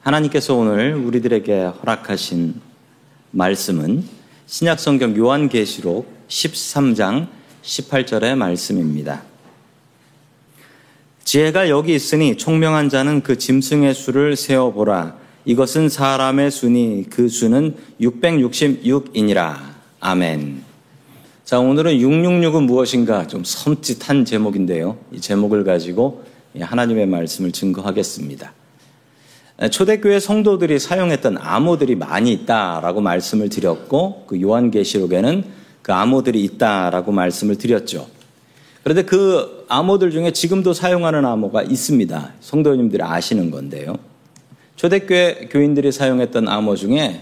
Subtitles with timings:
[0.00, 2.54] 하나님께서 오늘 우리들에게 허락하신
[3.32, 4.02] 말씀은
[4.46, 7.28] 신약성경 요한계시록 13장
[7.62, 9.22] 18절의 말씀입니다.
[11.24, 15.18] 지혜가 여기 있으니 총명한 자는 그 짐승의 수를 세어보라.
[15.44, 19.58] 이것은 사람의 수니 그 수는 666이니라.
[20.00, 20.62] 아멘.
[21.44, 24.96] 자, 오늘은 666은 무엇인가 좀 섬찟한 제목인데요.
[25.12, 26.24] 이 제목을 가지고
[26.58, 28.59] 하나님의 말씀을 증거하겠습니다.
[29.68, 35.44] 초대교회 성도들이 사용했던 암호들이 많이 있다라고 말씀을 드렸고 그 요한계시록에는
[35.82, 38.06] 그 암호들이 있다라고 말씀을 드렸죠.
[38.82, 42.32] 그런데 그 암호들 중에 지금도 사용하는 암호가 있습니다.
[42.40, 43.96] 성도님들이 아시는 건데요.
[44.76, 47.20] 초대교회 교인들이 사용했던 암호 중에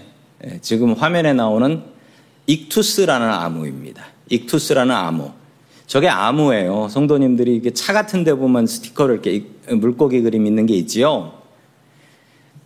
[0.61, 1.83] 지금 화면에 나오는
[2.47, 4.05] 익투스라는 암호입니다.
[4.29, 5.31] 익투스라는 암호.
[5.87, 6.87] 저게 암호예요.
[6.89, 11.38] 성도님들이 차 같은 데 보면 스티커를 이렇게 물고기 그림 있는 게 있지요.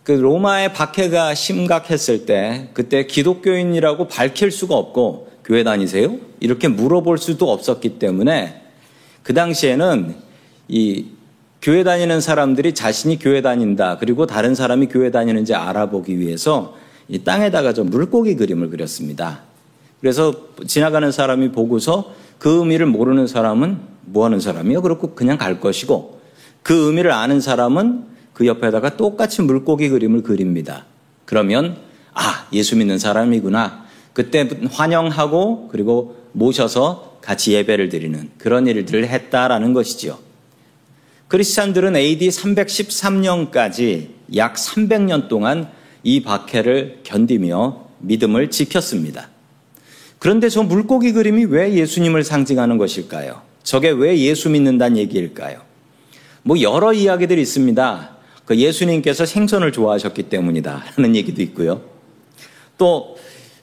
[0.04, 6.16] 그 로마의 박해가 심각했을 때 그때 기독교인이라고 밝힐 수가 없고 교회 다니세요?
[6.40, 8.62] 이렇게 물어볼 수도 없었기 때문에
[9.22, 10.14] 그 당시에는
[10.68, 11.06] 이
[11.62, 16.76] 교회 다니는 사람들이 자신이 교회 다닌다 그리고 다른 사람이 교회 다니는지 알아보기 위해서
[17.08, 19.40] 이 땅에다가 좀 물고기 그림을 그렸습니다.
[20.02, 20.34] 그래서
[20.66, 24.82] 지나가는 사람이 보고서 그 의미를 모르는 사람은 뭐 하는 사람이요?
[24.82, 26.20] 그렇고 그냥 갈 것이고
[26.62, 30.84] 그 의미를 아는 사람은 그 옆에다가 똑같이 물고기 그림을 그립니다.
[31.24, 31.78] 그러면
[32.12, 33.84] 아 예수 믿는 사람이구나.
[34.12, 40.18] 그때 환영하고 그리고 모셔서 같이 예배를 드리는 그런 일들을 했다라는 것이지요.
[41.28, 45.70] 크리스찬들은 AD 313년까지 약 300년 동안
[46.02, 49.30] 이 박해를 견디며 믿음을 지켰습니다.
[50.18, 53.42] 그런데 저 물고기 그림이 왜 예수님을 상징하는 것일까요?
[53.62, 55.60] 저게 왜 예수 믿는다는 얘기일까요?
[56.42, 58.13] 뭐 여러 이야기들이 있습니다.
[58.44, 61.82] 그 예수님께서 생선을 좋아하셨기 때문이다 라는 얘기도 있고요.
[62.76, 63.16] 또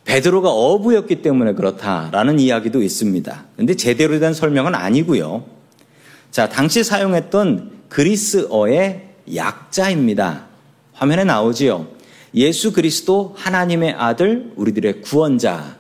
[0.06, 3.46] 베드로가 어부였기 때문에 그렇다라는 이야기도 있습니다.
[3.58, 5.46] 근데 제대로 된 설명은 아니고요.
[6.32, 10.48] 자, 당시 사용했던 그리스어의 약자입니다.
[10.94, 11.88] 화면에 나오지요.
[12.34, 15.78] 예수 그리스도 하나님의 아들, 우리들의 구원자.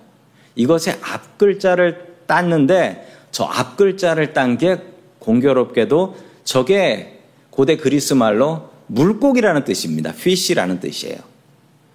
[0.55, 4.77] 이것의 앞 글자를 땄는데 저 앞 글자를 딴 게
[5.19, 10.09] 공교롭게도 저게 고대 그리스 말로 물고기라는 뜻입니다.
[10.09, 11.17] fish라는 뜻이에요.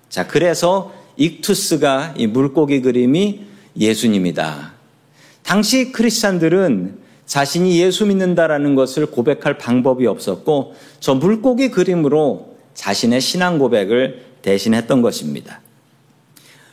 [0.09, 3.43] 자, 그래서 익투스가 이 물고기 그림이
[3.79, 4.73] 예수님이다.
[5.43, 14.25] 당시 크리스찬들은 자신이 예수 믿는다라는 것을 고백할 방법이 없었고 저 물고기 그림으로 자신의 신앙 고백을
[14.43, 15.61] 대신했던 것입니다.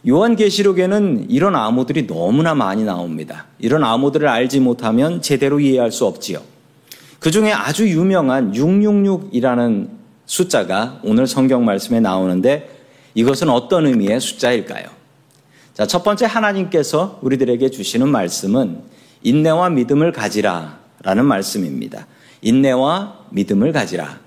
[0.08, 3.48] 요한계시록에는 이런 암호들이 너무나 많이 나옵니다.
[3.60, 6.42] 이런 암호들을 알지 못하면 제대로 이해할 수 없지요.
[7.20, 12.70] 그 중에 아주 유명한 666이라는 숫자가 오늘 성경 말씀에 나오는데
[13.16, 14.86] 이것은 어떤 의미의 숫자일까요?
[15.74, 18.82] 자, 첫 번째 하나님께서 우리들에게 주시는 말씀은
[19.24, 22.08] 인내와 믿음을 가지라 라는 말씀입니다.
[22.42, 24.20] 인내와 믿음을 가지라.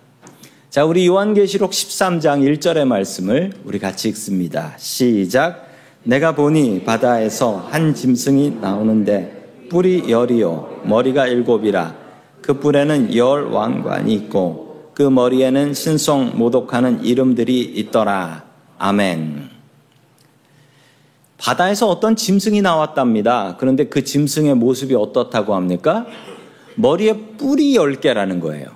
[0.70, 4.74] 자, 우리 요한계시록 13장 1절의 말씀을 우리 같이 읽습니다.
[4.76, 5.66] 시작.
[6.02, 11.94] 내가 보니 바다에서 한 짐승이 나오는데 뿔이 열이요 머리가 일곱이라
[12.42, 14.65] 그 뿔에는 열 왕관이 있고
[14.96, 18.44] 그 머리에는 신성 모독하는 이름들이 있더라.
[18.78, 19.50] 아멘.
[21.36, 23.58] 바다에서 어떤 짐승이 나왔답니다.
[23.58, 26.06] 그런데 그 짐승의 모습이 어떻다고 합니까?
[26.76, 28.68] 머리에 뿔이 10개라는 거예요.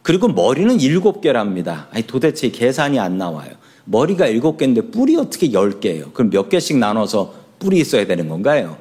[0.00, 1.88] 그리고 머리는 7개랍니다.
[1.90, 3.50] 아니, 도대체 계산이 안 나와요.
[3.84, 6.14] 머리가 7개인데 뿔이 어떻게 10개예요?
[6.14, 8.78] 그럼 몇 개씩 나눠서 뿔이 있어야 되는 건가요?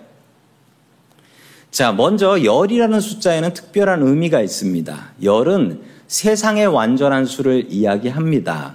[1.72, 4.98] 자, 먼저 열이라는 숫자에는 특별한 의미가 있습니다.
[5.24, 8.74] 열은 세상의 완전한 수를 이야기합니다.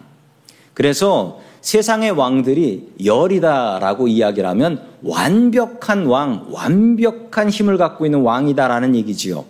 [0.75, 9.45] 그래서 세상의 왕들이 열이다라고 이야기를 하면 완벽한 왕, 완벽한 힘을 갖고 있는 왕이다라는 얘기지요.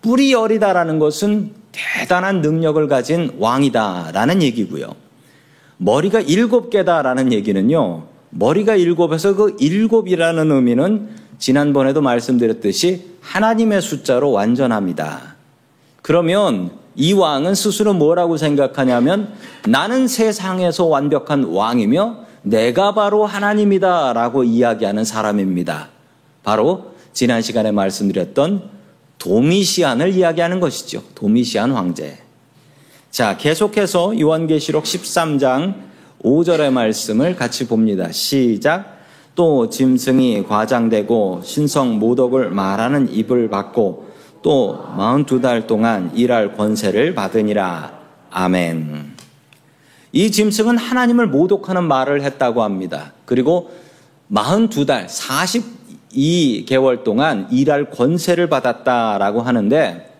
[0.00, 4.94] 뿌리 열이다라는 것은 대단한 능력을 가진 왕이다라는 얘기고요.
[5.78, 8.04] 머리가 일곱 개다라는 얘기는요.
[8.30, 15.34] 머리가 일곱에서 그 일곱이라는 의미는 지난번에도 말씀드렸듯이 하나님의 숫자로 완전합니다.
[16.02, 19.32] 그러면 이 왕은 스스로 뭐라고 생각하냐면
[19.66, 25.88] 나는 세상에서 완벽한 왕이며 내가 바로 하나님이다 라고 이야기하는 사람입니다.
[26.42, 28.70] 바로 지난 시간에 말씀드렸던
[29.18, 31.02] 도미시안을 이야기하는 것이죠.
[31.14, 32.18] 도미시안 황제.
[33.10, 35.74] 자, 계속해서 요한계시록 13장
[36.22, 38.12] 5절의 말씀을 같이 봅니다.
[38.12, 38.99] 시작.
[39.34, 44.10] 또 짐승이 과장되고 신성 모독을 말하는 입을 받고
[44.42, 47.92] 또 42달 동안 일할 권세를 받으니라.
[48.30, 49.16] 아멘.
[50.12, 53.12] 이 짐승은 하나님을 모독하는 말을 했다고 합니다.
[53.24, 53.70] 그리고
[54.32, 55.06] 42달,
[56.12, 60.10] 42개월 동안 일할 권세를 받았다라고 하는데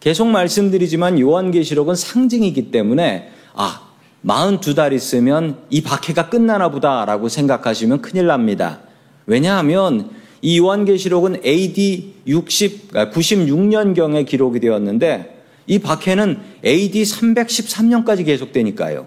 [0.00, 3.83] 계속 말씀드리지만 요한계시록은 상징이기 때문에 아,
[4.26, 8.80] 42달 있으면 이 박해가 끝나나 보다라고 생각하시면 큰일 납니다.
[9.26, 10.10] 왜냐하면
[10.40, 19.06] 이 요한계시록은 AD 60, 96년경에 기록이 되었는데 이 박해는 AD 313년까지 계속되니까요.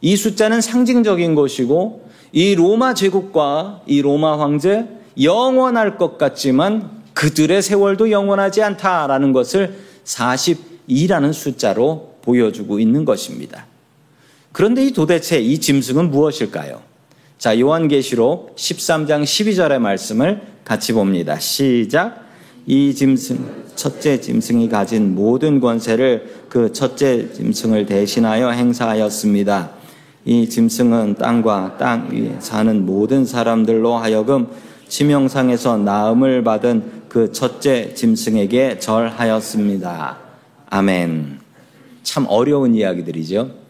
[0.00, 4.86] 이 숫자는 상징적인 것이고 이 로마 제국과 이 로마 황제
[5.20, 13.66] 영원할 것 같지만 그들의 세월도 영원하지 않다라는 것을 42라는 숫자로 보여주고 있는 것입니다.
[14.54, 16.80] 그런데 이 도대체 이 짐승은 무엇일까요?
[17.38, 21.40] 자, 요한계시록 13장 12절의 말씀을 같이 봅니다.
[21.40, 22.24] 시작.
[22.64, 29.72] 이 짐승, 첫째 짐승이 가진 모든 권세를 그 첫째 짐승을 대신하여 행사하였습니다.
[30.24, 34.46] 이 짐승은 땅과 땅 위에 사는 모든 사람들로 하여금
[34.86, 40.16] 치명상에서 나음을 받은 그 첫째 짐승에게 절하였습니다.
[40.70, 41.40] 아멘.
[42.04, 43.63] 참 어려운 이야기들이죠.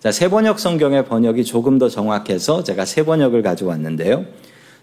[0.00, 4.24] 자, 세 번역 성경의 번역이 조금 더 정확해서 제가 세 번역을 가져왔는데요.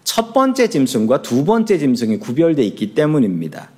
[0.04, 3.70] 첫 번째 짐승과 두 번째 짐승이 구별되어 있기 때문입니다.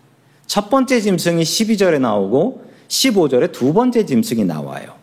[0.46, 4.94] 첫 번째 짐승이 12절에 나오고 15절에 두 번째 짐승이 나와요.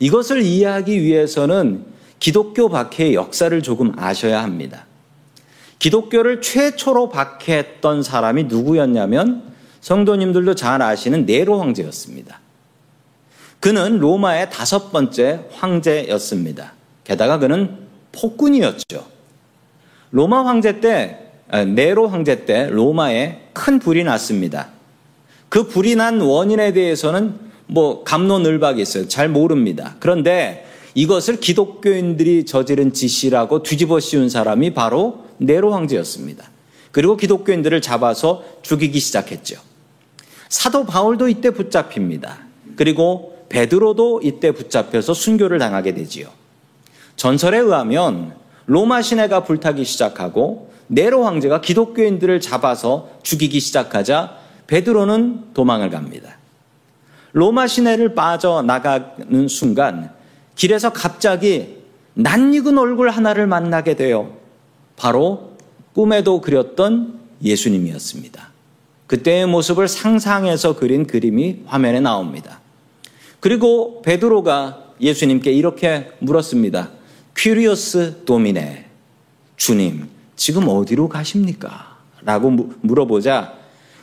[0.00, 1.84] 이것을 이해하기 위해서는
[2.18, 4.86] 기독교 박해의 역사를 조금 아셔야 합니다.
[5.78, 9.44] 기독교를 최초로 박해했던 사람이 누구였냐면
[9.80, 12.41] 성도님들도 잘 아시는 네로 황제였습니다.
[13.62, 16.72] 그는 로마의 다섯 번째 황제였습니다.
[17.04, 17.76] 게다가 그는
[18.10, 19.06] 폭군이었죠.
[20.10, 24.70] 로마 황제 때, 아, 네로 황제 때 로마에 큰 불이 났습니다.
[25.48, 27.38] 그 불이 난 원인에 대해서는
[27.68, 29.06] 뭐 감론을박이 있어요.
[29.06, 29.94] 잘 모릅니다.
[30.00, 30.66] 그런데
[30.96, 36.50] 이것을 기독교인들이 저지른 짓이라고 뒤집어 씌운 사람이 바로 네로 황제였습니다.
[36.90, 39.54] 그리고 기독교인들을 잡아서 죽이기 시작했죠.
[40.48, 42.40] 사도 바울도 이때 붙잡힙니다.
[42.74, 46.28] 그리고 베드로도 이때 붙잡혀서 순교를 당하게 되지요.
[47.16, 48.34] 전설에 의하면
[48.64, 56.38] 로마 시내가 불타기 시작하고 네로 황제가 기독교인들을 잡아서 죽이기 시작하자 베드로는 도망을 갑니다.
[57.32, 60.10] 로마 시내를 빠져나가는 순간
[60.54, 61.76] 길에서 갑자기
[62.14, 64.32] 낯익은 얼굴 하나를 만나게 되어
[64.96, 65.52] 바로
[65.94, 68.50] 꿈에도 그렸던 예수님이었습니다.
[69.06, 72.61] 그때의 모습을 상상해서 그린 그림이 화면에 나옵니다.
[73.42, 76.90] 그리고 베드로가 예수님께 이렇게 물었습니다.
[77.36, 78.86] 퀴리어스 도미네.
[79.56, 81.96] 주님, 지금 어디로 가십니까?
[82.20, 82.50] 라고
[82.82, 83.54] 물어보자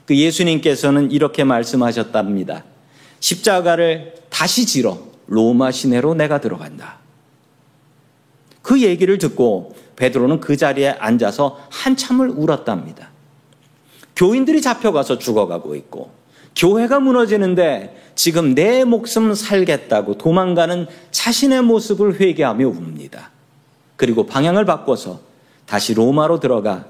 [0.05, 2.65] 그 예수님께서는 이렇게 말씀하셨답니다.
[3.21, 6.97] 십자가를 다시 지러 로마 시내로 내가 들어간다.
[8.61, 13.09] 그 얘기를 듣고 베드로는 그 자리에 앉아서 한참을 울었답니다.
[14.17, 16.18] 교인들이 잡혀가서 죽어가고 있고
[16.55, 23.31] 교회가 무너지는데 지금 내 목숨 살겠다고 도망가는 자신의 모습을 회개하며 웁니다.
[23.95, 25.21] 그리고 방향을 바꿔서
[25.65, 26.85] 다시 로마로 들어가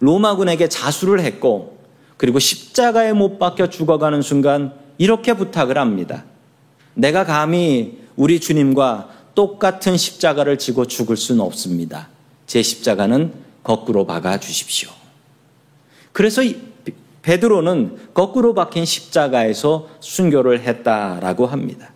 [0.00, 1.78] 로마군에게 자수를 했고
[2.16, 6.24] 그리고 십자가에 못 박혀 죽어가는 순간 이렇게 부탁을 합니다.
[6.94, 12.08] 내가 감히 우리 주님과 똑같은 십자가를 지고 죽을 수는 없습니다.
[12.46, 13.32] 제 십자가는
[13.62, 14.90] 거꾸로 박아 주십시오.
[16.12, 16.42] 그래서
[17.24, 21.90] 베드로는 거꾸로 박힌 십자가에서 순교를 했다라고 합니다.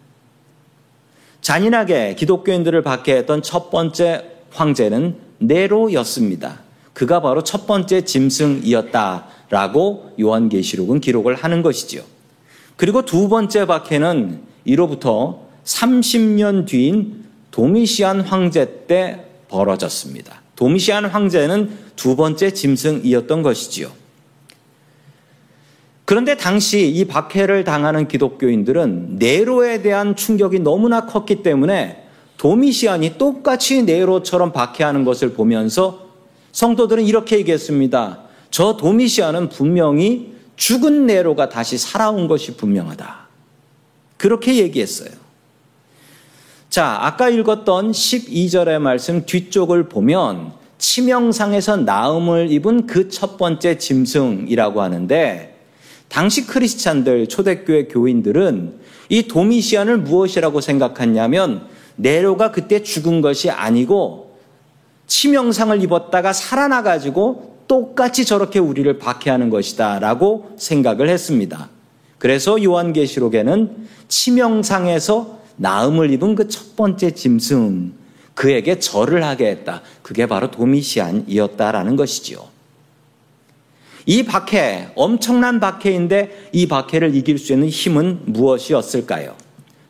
[1.43, 6.61] 잔인하게 기독교인들을 박해했던 첫 번째 황제는 네로였습니다.
[6.95, 8.95] 그가 바로 첫 번째 짐승이었다라고
[10.19, 12.03] 요한계시록은 기록을 하는 것이지요.
[12.77, 20.41] 그리고 두 번째 박해는 이로부터 30년 뒤인 도미시안 황제 때 벌어졌습니다.
[20.57, 24.08] 도미시안 황제는 두 번째 짐승이었던 것이지요.
[26.09, 32.03] 그런데 당시 이 박해를 당하는 기독교인들은 네로에 대한 충격이 너무나 컸기 때문에
[32.39, 36.09] 도미시안이 똑같이 네로처럼 박해하는 것을 보면서
[36.53, 38.21] 성도들은 이렇게 얘기했습니다.
[38.51, 43.29] 저 도미시안은 분명히 죽은 네로가 다시 살아온 것이 분명하다.
[44.17, 45.11] 그렇게 얘기했어요.
[46.71, 55.58] 자, 아까 읽었던 12절의 말씀 뒤쪽을 보면 치명상에서 나음을 입은 그 첫 번째 짐승이라고 하는데
[56.09, 58.75] 당시 크리스찬들 초대교회 교인들은
[59.09, 64.37] 이 도미시안을 무엇이라고 생각했냐면 네로가 그때 죽은 것이 아니고
[65.07, 71.69] 치명상을 입었다가 살아나 가지고 똑같이 저렇게 우리를 박해하는 것이다라고 생각을 했습니다.
[72.19, 77.93] 그래서 요한계시록에는 치명상에서 나음을 입은 그 첫 번째 짐승,
[78.35, 79.83] 그에게 절을 하게 했다.
[80.03, 82.58] 그게 바로 도미시안이었다라는 것이지요.
[84.11, 89.37] 이 박해, 엄청난 박해인데 이 박해를 이길 수 있는 힘은 무엇이었을까요?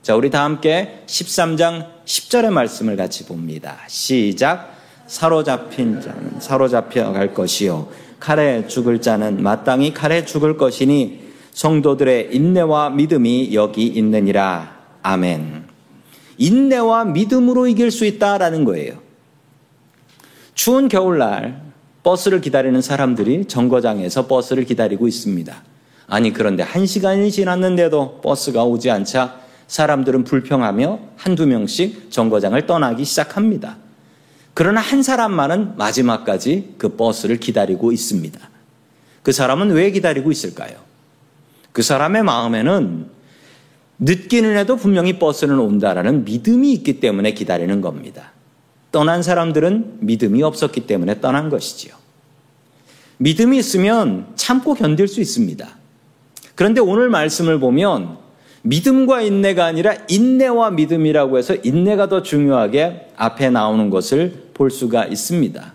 [0.03, 3.79] 자, 우리 다 함께 13장 10절의 말씀을 같이 봅니다.
[3.87, 4.75] 시작.
[5.07, 7.91] 사로잡힌 자는 사로잡혀 갈 것이요.
[8.19, 11.21] 칼에 죽을 자는 마땅히 칼에 죽을 것이니
[11.53, 14.79] 성도들의 인내와 믿음이 여기 있느니라.
[15.01, 15.63] 아멘.
[16.39, 18.95] 인내와 믿음으로 이길 수 있다라는 거예요.
[20.55, 21.68] 추운 겨울날
[22.03, 25.63] 버스를 기다리는 사람들이 정거장에서 버스를 기다리고 있습니다.
[26.07, 33.77] 아니, 그런데 한 시간이 지났는데도 버스가 오지 않자 사람들은 불평하며 한두 명씩 정거장을 떠나기 시작합니다.
[34.55, 38.41] 그러나 한 사람만은 마지막까지 그 버스를 기다리고 있습니다.
[39.23, 40.79] 그 사람은 왜 기다리고 있을까요?
[41.73, 43.07] 그 사람의 마음에는
[44.01, 48.33] 늦기는 해도 분명히 버스는 온다라는 믿음이 있기 때문에 기다리는 겁니다.
[48.91, 51.95] 떠난 사람들은 믿음이 없었기 때문에 떠난 것이지요.
[53.19, 55.69] 믿음이 있으면 참고 견딜 수 있습니다.
[56.55, 58.19] 그런데 오늘 말씀을 보면
[58.63, 65.75] 믿음과 인내가 아니라 인내와 믿음이라고 해서 인내가 더 중요하게 앞에 나오는 것을 볼 수가 있습니다.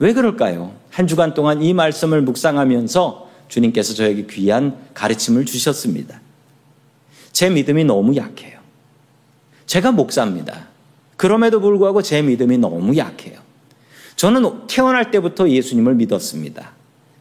[0.00, 0.72] 왜 그럴까요?
[0.90, 6.20] 한 주간 동안 이 말씀을 묵상하면서 주님께서 저에게 귀한 가르침을 주셨습니다.
[7.32, 8.58] 제 믿음이 너무 약해요.
[9.66, 10.66] 제가 목사입니다.
[11.18, 13.40] 그럼에도 불구하고 제 믿음이 너무 약해요.
[14.14, 16.70] 저는 태어날 때부터 예수님을 믿었습니다.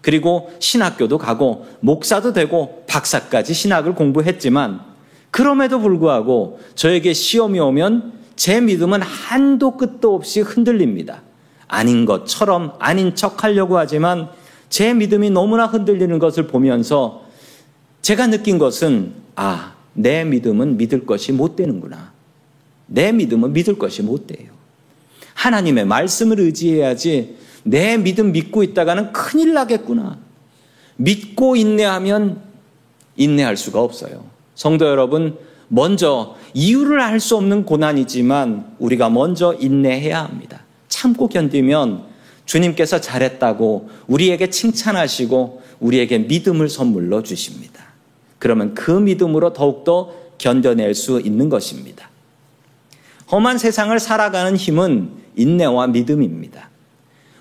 [0.01, 4.81] 그리고 신학교도 가고 목사도 되고 박사까지 신학을 공부했지만
[5.31, 11.23] 그럼에도 불구하고 저에게 시험이 오면 제 믿음은 한도 끝도 없이 흔들립니다.
[11.67, 14.29] 아닌 것처럼 아닌 척 하려고 하지만
[14.69, 17.25] 제 믿음이 너무나 흔들리는 것을 보면서
[18.03, 22.16] 제가 느낀 것은 아, 내 믿음은 믿을 것이 못 되는구나.
[22.87, 24.49] 내 믿음은 믿을 것이 못 돼요.
[25.33, 30.17] 하나님의 말씀을 의지해야지 내 믿음 믿고 있다가는 큰일 나겠구나.
[30.95, 32.41] 믿고 인내하면
[33.17, 34.25] 인내할 수가 없어요.
[34.55, 40.63] 성도 여러분, 먼저 이유를 알 수 없는 고난이지만 우리가 먼저 인내해야 합니다.
[40.87, 42.03] 참고 견디면
[42.45, 47.83] 주님께서 잘했다고 우리에게 칭찬하시고 우리에게 믿음을 선물로 주십니다.
[48.39, 52.06] 그러면 그 믿음으로 더욱더 견뎌낼 수 있는 것입니다.
[53.31, 56.69] 험한 세상을 살아가는 힘은 인내와 믿음입니다.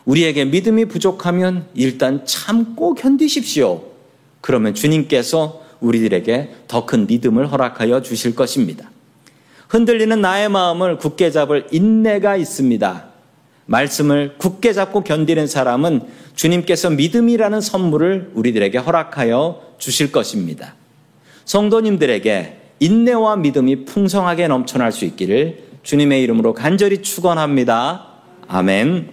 [0.05, 3.83] 우리에게 믿음이 부족하면 일단 참고 견디십시오.
[4.40, 8.90] 그러면 주님께서 우리들에게 더 큰 믿음을 허락하여 주실 것입니다.
[9.69, 13.07] 흔들리는 나의 마음을 굳게 잡을 인내가 있습니다.
[13.66, 16.02] 말씀을 굳게 잡고 견디는 사람은
[16.37, 20.75] 주님께서 믿음이라는 선물을 우리들에게 허락하여 주실 것입니다.
[21.45, 28.09] 성도님들에게 인내와 믿음이 풍성하게 넘쳐날 수 있기를 주님의 이름으로 간절히 축원합니다.
[28.49, 29.12] 아멘.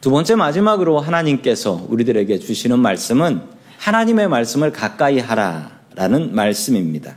[0.00, 3.42] 두 번째 마지막으로 하나님께서 우리들에게 주시는 말씀은
[3.78, 7.16] 하나님의 말씀을 가까이 하라라는 말씀입니다.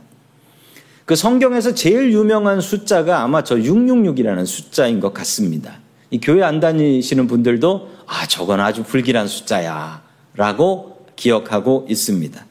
[1.06, 5.80] 그 성경에서 제일 유명한 숫자가 아마 저 666이라는 숫자인 것 같습니다.
[6.12, 10.02] 이 교회 안 다니시는 분들도 아, 저건 아주 불길한 숫자야.
[10.36, 12.46] 라고 기억하고 있습니다.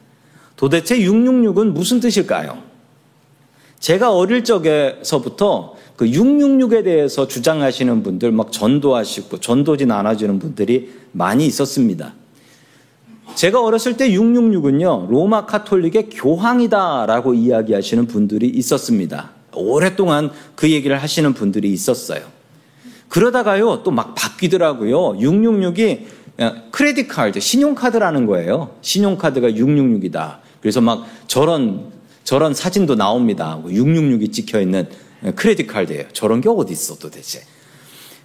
[0.56, 2.67] 도대체 666은 무슨 뜻일까요?
[3.78, 12.14] 제가 어릴 적에서부터 그 666에 대해서 주장하시는 분들 막 전도하시고 전도지 나눠주는 분들이 많이 있었습니다.
[13.34, 19.30] 제가 어렸을 때 666은요, 로마 카톨릭의 교황이다라고 이야기하시는 분들이 있었습니다.
[19.54, 22.22] 오랫동안 그 얘기를 하시는 분들이 있었어요.
[23.08, 25.18] 그러다가요, 또 막 바뀌더라고요.
[25.18, 26.00] 666이
[26.70, 28.76] 크레딧 카드, 신용카드라는 거예요.
[28.82, 30.36] 신용카드가 666이다.
[30.60, 31.97] 그래서 막 저런
[32.28, 33.58] 저런 사진도 나옵니다.
[33.64, 34.86] 666이 찍혀 있는
[35.34, 36.08] 크레딧 카드예요.
[36.12, 37.40] 저런 게 어디 있어 도대체.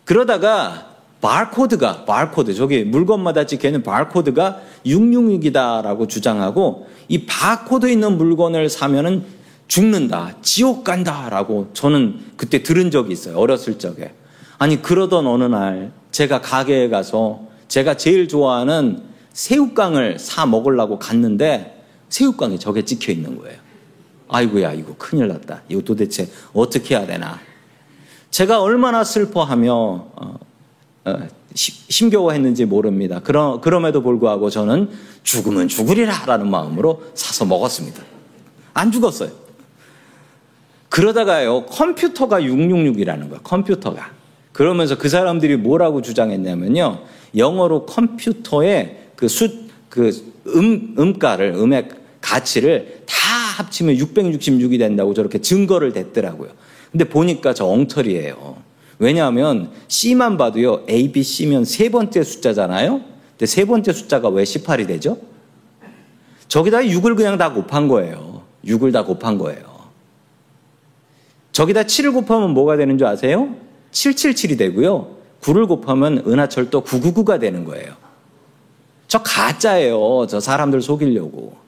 [0.03, 9.23] 그러다가 바코드가 바코드 저기 물건마다 찍혀 있는 바코드가 666이다라고 주장하고 이 바코드 있는 물건을 사면은
[9.69, 13.37] 죽는다, 지옥 간다라고 저는 그때 들은 적이 있어요.
[13.37, 14.13] 어렸을 적에.
[14.57, 22.59] 아니 그러던 어느 날 제가 가게에 가서 제가 제일 좋아하는 새우깡을 사 먹으려고 갔는데 새우깡이
[22.59, 23.62] 저게 찍혀 있는 거예요.
[24.27, 25.61] 아이고야, 이거 큰일 났다.
[25.69, 27.39] 이거 도대체 어떻게 해야 되나.
[28.31, 30.39] 제가 얼마나 슬퍼하며, 어,
[31.05, 33.19] 어, 심겨워했는지 모릅니다.
[33.19, 34.89] 그러, 그럼에도 불구하고 저는
[35.23, 38.01] 죽으면 죽으리라 라는 마음으로 사서 먹었습니다.
[38.73, 39.29] 안 죽었어요.
[40.89, 43.39] 그러다가요, 컴퓨터가 666이라는 거예요.
[43.43, 44.11] 컴퓨터가.
[44.51, 47.01] 그러면서 그 사람들이 뭐라고 주장했냐면요.
[47.35, 49.49] 영어로 컴퓨터의 그 수,
[49.89, 50.11] 그
[50.47, 51.89] 음, 음가를, 음의
[52.21, 53.15] 가치를 다
[53.53, 56.51] 합치면 666이 된다고 저렇게 증거를 댔더라고요.
[56.91, 58.57] 근데 보니까 저 엉터리예요.
[58.99, 63.01] 왜냐하면 C만 봐도요, A, B, C면 세 번째 숫자잖아요?
[63.31, 65.17] 근데 세 번째 숫자가 왜 18이 되죠?
[66.47, 68.43] 저기다 6을 그냥 다 곱한 거예요.
[68.65, 69.73] 6을 다 곱한 거예요.
[71.51, 73.55] 저기다 7을 곱하면 뭐가 되는 줄 아세요?
[73.91, 75.17] 777이 되고요.
[75.41, 77.93] 9를 곱하면 은하철도 999가 되는 거예요.
[79.07, 80.27] 저 가짜예요.
[80.27, 81.62] 저 사람들 속이려고.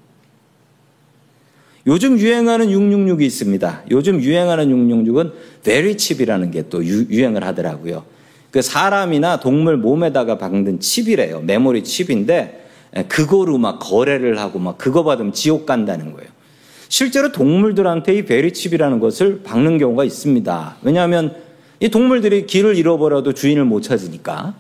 [1.88, 3.84] 요즘 유행하는 666이 있습니다.
[3.92, 5.32] 요즘 유행하는 666은
[5.63, 8.04] very chip이라는 게 또 유행을 하더라고요.
[8.50, 11.42] 그 사람이나 동물 몸에다가 박는 칩이래요.
[11.42, 12.65] 메모리 칩인데
[13.08, 16.30] 그거로 막 거래를 하고 막 그거 받으면 지옥 간다는 거예요.
[16.88, 20.77] 실제로 동물들한테 이 베리 칩이라는 것을 박는 경우가 있습니다.
[20.82, 21.36] 왜냐하면
[21.80, 24.56] 이 동물들이 길을 잃어버려도 주인을 못 찾으니까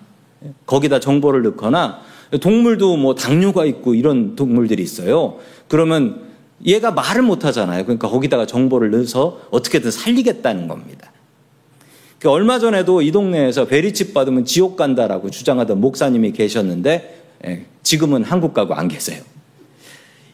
[0.65, 2.01] 거기다 정보를 넣거나
[2.41, 5.37] 동물도 뭐 당뇨가 있고 이런 동물들이 있어요.
[5.69, 6.21] 그러면
[6.65, 7.83] 얘가 말을 못 하잖아요.
[7.83, 11.11] 그러니까 거기다가 정보를 넣어서 어떻게든 살리겠다는 겁니다.
[12.19, 18.53] 그 얼마 전에도 이 동네에서 베리칩 받으면 지옥 간다라고 주장하던 목사님이 계셨는데 예, 지금은 한국
[18.53, 19.21] 가고 안 계세요.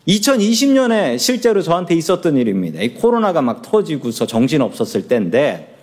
[0.07, 2.81] 2020년에 실제로 저한테 있었던 일입니다.
[2.81, 5.75] 이 코로나가 막 터지고서 정신 없었을 때인데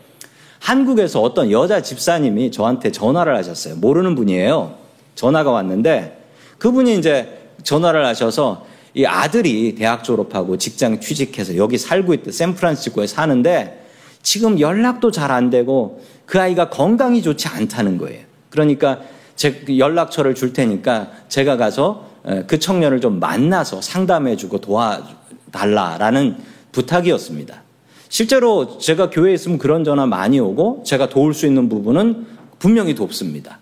[0.60, 3.76] 한국에서 어떤 여자 집사님이 저한테 전화를 하셨어요.
[3.76, 4.74] 모르는 분이에요.
[5.14, 6.24] 전화가 왔는데
[6.58, 8.66] 그분이 이제 전화를 하셔서
[8.98, 12.32] 이 아들이 대학 졸업하고 직장 취직해서 여기 살고 있대.
[12.32, 13.86] 샌프란시스코에 사는데
[14.24, 18.24] 지금 연락도 잘 안 되고 그 아이가 건강이 좋지 않다는 거예요.
[18.50, 18.98] 그러니까
[19.36, 22.08] 제 연락처를 줄 테니까 제가 가서
[22.48, 26.36] 그 청년을 좀 만나서 상담해주고 도와달라라는
[26.72, 27.62] 부탁이었습니다.
[28.08, 32.26] 실제로 제가 교회에 있으면 그런 전화 많이 오고 제가 도울 수 있는 부분은
[32.58, 33.60] 분명히 돕습니다.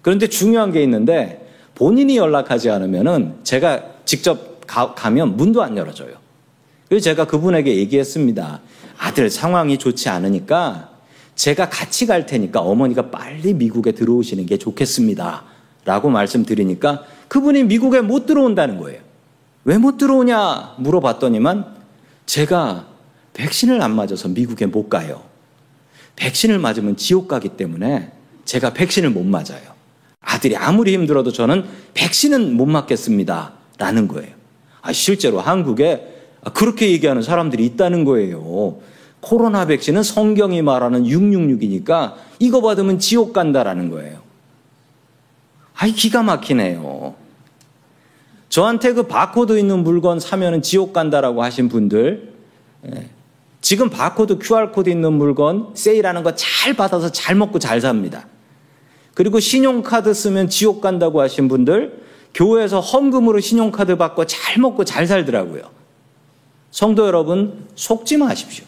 [0.00, 6.14] 그런데 중요한 게 있는데 본인이 연락하지 않으면은 제가 직접 가, 면 문도 안 열어줘요.
[6.88, 8.60] 그래서 제가 그분에게 얘기했습니다.
[8.98, 10.90] 아들 상황이 좋지 않으니까
[11.34, 15.44] 제가 같이 갈 테니까 어머니가 빨리 미국에 들어오시는 게 좋겠습니다.
[15.84, 19.00] 라고 말씀드리니까 그분이 미국에 못 들어온다는 거예요.
[19.64, 21.66] 왜 못 들어오냐 물어봤더니만
[22.26, 22.86] 제가
[23.34, 25.22] 백신을 안 맞아서 미국에 못 가요.
[26.16, 28.10] 백신을 맞으면 지옥 가기 때문에
[28.44, 29.72] 제가 백신을 못 맞아요.
[30.20, 33.52] 아들이 아무리 힘들어도 저는 백신은 못 맞겠습니다.
[33.78, 34.41] 라는 거예요.
[34.82, 36.08] 아, 실제로 한국에
[36.54, 38.80] 그렇게 얘기하는 사람들이 있다는 거예요.
[39.20, 44.18] 코로나 백신은 성경이 말하는 666이니까 이거 받으면 지옥 간다라는 거예요.
[45.74, 47.14] 아이, 기가 막히네요.
[48.48, 52.32] 저한테 그 바코드 있는 물건 사면은 지옥 간다라고 하신 분들,
[52.92, 53.08] 예.
[53.60, 58.26] 지금 바코드, QR코드 있는 물건 세일하는 거 잘 받아서 잘 먹고 잘 삽니다.
[59.14, 62.02] 그리고 신용카드 쓰면 지옥 간다고 하신 분들,
[62.34, 65.62] 교회에서 헌금으로 신용카드 받고 잘 먹고 잘 살더라고요.
[66.70, 68.64] 성도 여러분, 속지 마십시오.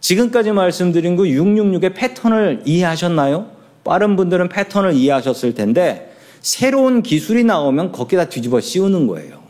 [0.00, 3.50] 지금까지 말씀드린 그 666의 패턴을 이해하셨나요?
[3.82, 9.42] 빠른 분들은 패턴을 이해하셨을 텐데, 새로운 기술이 나오면 거기다 뒤집어 씌우는 거예요.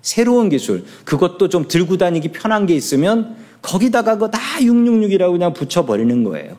[0.00, 0.84] 새로운 기술.
[1.04, 6.56] 그것도 좀 들고 다니기 편한 게 있으면 거기다가 그거 다 666이라고 그냥 붙여버리는 거예요.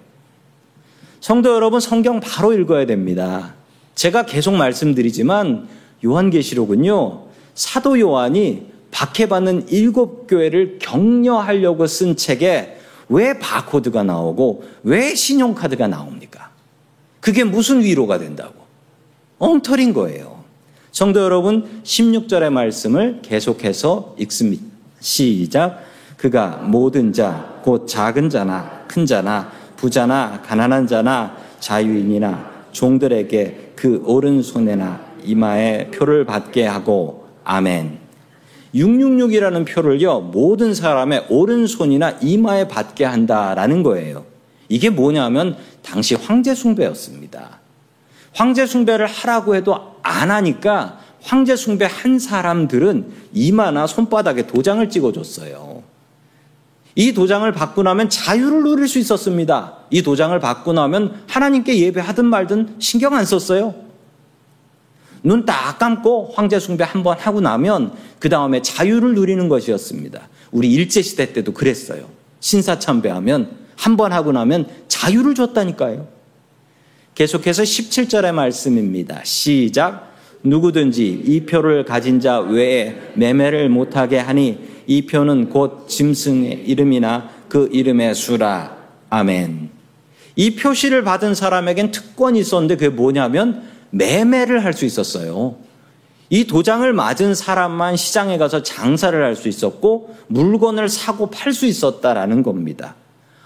[1.19, 3.55] 성도 여러분, 성경 바로 읽어야 됩니다.
[3.95, 5.67] 제가 계속 말씀드리지만
[6.03, 7.23] 요한계시록은요,
[7.53, 12.77] 사도 요한이 박해받는 일곱 교회를 격려하려고 쓴 책에
[13.09, 16.51] 왜 바코드가 나오고 왜 신용카드가 나옵니까?
[17.19, 18.53] 그게 무슨 위로가 된다고?
[19.37, 20.43] 엉터린 거예요.
[20.91, 24.63] 성도 여러분, 16절의 말씀을 계속해서 읽습니다.
[24.99, 25.83] 시작.
[26.17, 35.01] 그가 모든 자, 곧 작은 자나 큰 자나 부자나 가난한 자나 자유인이나 종들에게 그 오른손에나
[35.23, 37.97] 이마에 표를 받게 하고 아멘.
[38.75, 44.23] 666이라는 표를요, 모든 사람의 오른손이나 이마에 받게 한다라는 거예요.
[44.69, 47.59] 이게 뭐냐면 당시 황제 숭배였습니다.
[48.33, 55.70] 황제 숭배를 하라고 해도 안 하니까 황제 숭배 한 사람들은 이마나 손바닥에 도장을 찍어줬어요.
[56.95, 59.77] 이 도장을 받고 나면 자유를 누릴 수 있었습니다.
[59.89, 63.73] 이 도장을 받고 나면 하나님께 예배하든 말든 신경 안 썼어요.
[65.23, 70.27] 눈 딱 감고 황제 숭배 한 번 하고 나면 그 다음에 자유를 누리는 것이었습니다.
[70.51, 72.09] 우리 일제시대 때도 그랬어요.
[72.39, 76.07] 신사참배하면 한 번 하고 나면 자유를 줬다니까요.
[77.15, 79.21] 계속해서 17절의 말씀입니다.
[79.23, 80.10] 시작.
[80.43, 87.69] 누구든지 이 표를 가진 자 외에 매매를 못하게 하니 이 표는 곧 짐승의 이름이나 그
[87.71, 88.75] 이름의 수라.
[89.09, 89.69] 아멘.
[90.35, 95.55] 이 표시를 받은 사람에겐 특권이 있었는데 그게 뭐냐면 매매를 할 수 있었어요.
[96.29, 102.41] 이 도장을 맞은 사람만 시장에 가서 장사를 할 수 있었고 물건을 사고 팔 수 있었다라는
[102.41, 102.95] 겁니다.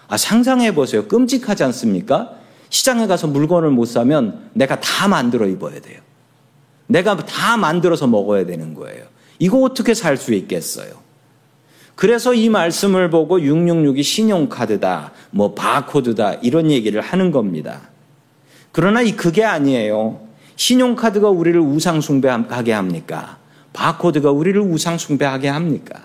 [0.08, 1.08] 아, 상상해 보세요.
[1.08, 2.34] 끔찍하지 않습니까?
[2.70, 6.00] 시장에 가서 물건을 못 사면 내가 다 만들어 입어야 돼요.
[6.88, 9.04] 내가 다 만들어서 먹어야 되는 거예요.
[9.40, 11.06] 이거 어떻게 살 수 있겠어요?
[11.96, 17.90] 그래서 이 말씀을 보고 666이 신용카드다, 뭐 바코드다, 이런 얘기를 하는 겁니다.
[18.74, 20.20] 그러나 이 그게 아니에요.
[20.58, 23.38] 신용카드가 우리를 우상숭배하게 합니까?
[23.72, 26.02] 바코드가 우리를 우상숭배하게 합니까?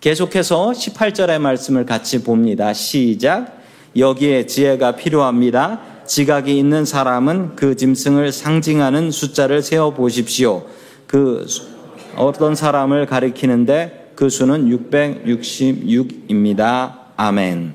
[0.00, 2.72] 계속해서 18절의 말씀을 같이 봅니다.
[2.72, 3.60] 시작.
[3.96, 5.80] 여기에 지혜가 필요합니다.
[6.12, 10.66] 지각이 있는 사람은 그 짐승을 상징하는 숫자를 세어 보십시오.
[11.06, 11.46] 그
[12.16, 16.98] 어떤 사람을 가리키는데 그 수는 666입니다.
[17.16, 17.72] 아멘.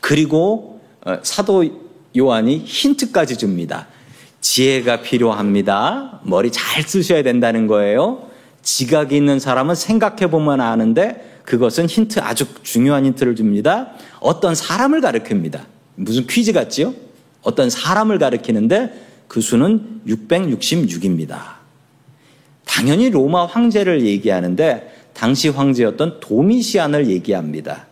[0.00, 1.66] 그리고 어, 사도
[2.16, 3.88] 요한이 힌트까지 줍니다.
[4.40, 6.20] 지혜가 필요합니다.
[6.22, 8.26] 머리 잘 쓰셔야 된다는 거예요.
[8.62, 13.90] 지각이 있는 사람은 생각해 보면 아는데 그것은 힌트 아주 중요한 힌트를 줍니다.
[14.20, 15.60] 어떤 사람을 가리킵니다.
[15.94, 16.94] 무슨 퀴즈 같지요?
[17.42, 21.58] 어떤 사람을 가리키는데 그 수는 666입니다.
[22.64, 27.86] 당연히 로마 황제를 얘기하는데 당시 황제였던 도미시안을 얘기합니다.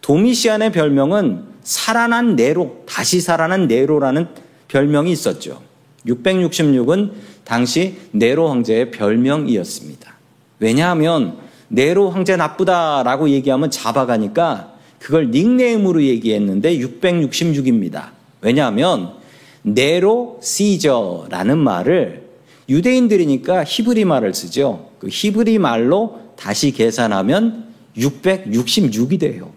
[0.00, 4.28] 도미시안의 별명은 살아난 네로, 다시 살아난 네로라는
[4.68, 5.62] 별명이 있었죠.
[6.06, 7.12] 666은
[7.44, 10.14] 당시 네로 황제의 별명이었습니다.
[10.60, 11.38] 왜냐하면
[11.68, 18.17] 네로 황제 나쁘다라고 얘기하면 잡아가니까 그걸 닉네임으로 얘기했는데 666입니다.
[18.40, 19.14] 왜냐하면
[19.62, 22.28] 네로 시저라는 말을
[22.68, 24.90] 유대인들이니까 히브리 말을 쓰죠.
[24.98, 29.50] 그 히브리 말로 다시 계산하면 666이 돼요.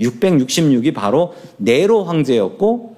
[0.00, 2.96] 666이 바로 네로 황제였고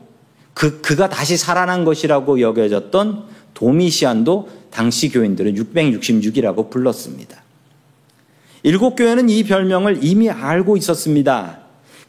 [0.53, 7.43] 그, 그가 다시 살아난 것이라고 여겨졌던 도미시안도 당시 교인들은 666이라고 불렀습니다.
[8.63, 11.61] 일곱 교회는 이 별명을 이미 알고 있었습니다.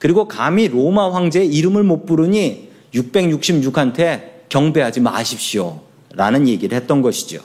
[0.02, 5.82] 그리고 감히 로마 황제의 이름을 못 부르니 666한테 경배하지 마십시오.
[6.16, 7.40] 라는 얘기를 했던 것이죠.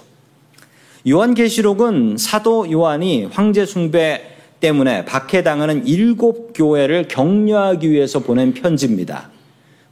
[1.07, 4.23] 요한계시록은 사도 요한이 황제 숭배
[4.61, 9.29] 때문에 박해당하는 일곱 교회를 격려하기 위해서 보낸 편지입니다.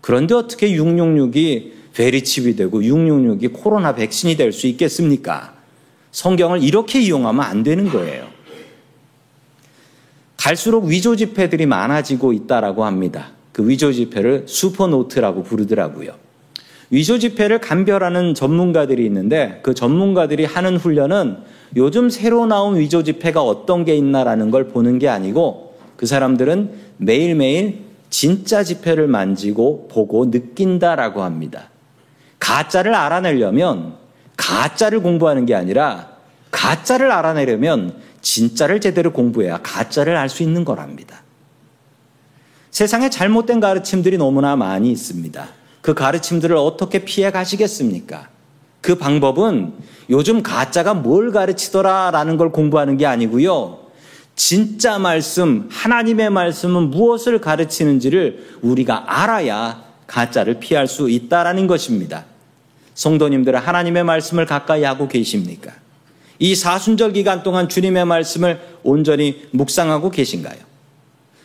[0.01, 5.53] 그런데 어떻게 666이 베리칩이 되고 666이 코로나 백신이 될 수 있겠습니까?
[6.13, 8.34] 성경을 이렇게 이용하면 안 되는 거예요.
[10.45, 13.29] 갈수록 위조 지폐들이 많아지고 있다라고 합니다.
[13.51, 16.13] 그 위조 지폐를 슈퍼노트라고 부르더라고요.
[16.91, 21.39] 위조 지폐를 감별하는 전문가들이 있는데 그 전문가들이 하는 훈련은
[21.77, 27.79] 요즘 새로 나온 위조 지폐가 어떤 게 있나라는 걸 보는 게 아니고 그 사람들은 매일매일
[28.11, 31.71] 진짜 지폐를 만지고 보고 느낀다라고 합니다.
[32.39, 33.95] 가짜를 알아내려면
[34.37, 36.11] 가짜를 공부하는 게 아니라
[36.51, 41.23] 가짜를 알아내려면 진짜를 제대로 공부해야 가짜를 알 수 있는 거랍니다.
[42.71, 45.47] 세상에 잘못된 가르침들이 너무나 많이 있습니다.
[45.81, 48.29] 그 가르침들을 어떻게 피해 가시겠습니까?
[48.81, 49.75] 그 방법은
[50.11, 53.85] 요즘 가짜가 뭘 가르치더라라는 걸 공부하는 게 아니고요.
[54.35, 62.25] 진짜 말씀, 하나님의 말씀은 무엇을 가르치는지를 우리가 알아야 가짜를 피할 수 있다라는 것입니다.
[62.95, 65.73] 성도님들은 하나님의 말씀을 가까이 하고 계십니까?
[66.45, 70.59] 이 사순절 기간 동안 주님의 말씀을 온전히 묵상하고 계신가요?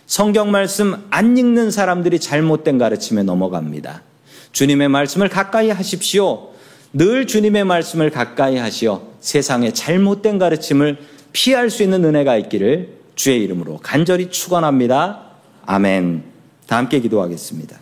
[0.05, 4.03] 성경 말씀 안 읽는 사람들이 잘못된 가르침에 넘어갑니다.
[4.51, 6.49] 주님의 말씀을 가까이 하십시오.
[6.91, 10.97] 늘 주님의 말씀을 가까이 하시어 세상의 잘못된 가르침을
[11.31, 15.27] 피할 수 있는 은혜가 있기를 주의 이름으로 간절히 축원합니다.
[15.65, 16.23] 아멘.
[16.67, 17.79] 다 함께 기도하겠습니다.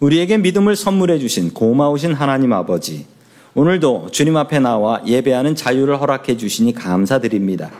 [0.00, 3.06] 우리에게 믿음을 선물해 주신 고마우신 하나님 아버지,
[3.54, 7.72] 오늘도 주님 앞에 나와 예배하는 자유를 허락해 주시니 감사드립니다.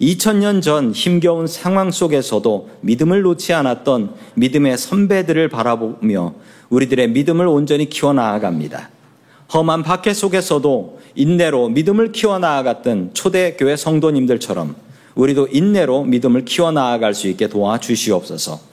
[0.00, 6.34] 2000년 전 힘겨운 상황 속에서도 믿음을 놓지 않았던 믿음의 선배들을 바라보며
[6.70, 8.90] 우리들의 믿음을 온전히 키워나아갑니다.
[9.52, 14.76] 험한 박해 속에서도 인내로 믿음을 키워나아갔던 초대교회 성도님들처럼
[15.16, 18.71] 우리도 인내로 믿음을 키워나아갈 수 있게 도와주시옵소서.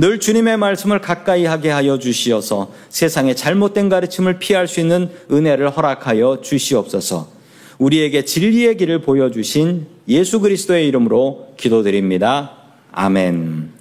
[0.00, 6.40] 늘 주님의 말씀을 가까이 하게 하여 주시어서 세상의 잘못된 가르침을 피할 수 있는 은혜를 허락하여
[6.40, 7.28] 주시옵소서.
[7.76, 12.52] 우리에게 진리의 길을 보여주신 예수 그리스도의 이름으로 기도드립니다.
[12.92, 13.72] 아멘.